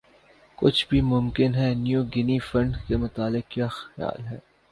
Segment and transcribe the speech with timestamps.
[0.59, 4.37] کچھ بھِی ممکن ہے نیو گِنی فنڈ کے متعلق کِیا خیال ہے